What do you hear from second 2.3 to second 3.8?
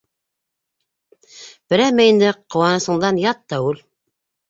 ҡыуанысыңдан ят та